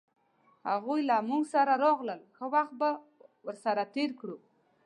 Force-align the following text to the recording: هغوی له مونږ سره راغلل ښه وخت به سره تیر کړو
هغوی 0.69 0.99
له 1.09 1.15
مونږ 1.29 1.43
سره 1.53 1.73
راغلل 1.83 2.21
ښه 2.35 2.45
وخت 2.53 2.73
به 2.79 2.89
سره 3.63 3.83
تیر 3.93 4.09
کړو 4.19 4.37